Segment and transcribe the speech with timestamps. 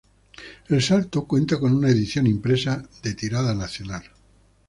[0.67, 4.01] El Salto cuenta con una edición impresa de tirada nacional.